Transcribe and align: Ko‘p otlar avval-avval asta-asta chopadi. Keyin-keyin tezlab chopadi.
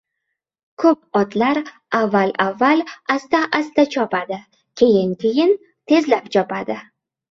Ko‘p 0.83 1.19
otlar 1.19 1.59
avval-avval 1.99 2.83
asta-asta 3.19 3.89
chopadi. 3.95 4.43
Keyin-keyin 4.85 5.59
tezlab 5.95 6.37
chopadi. 6.39 6.85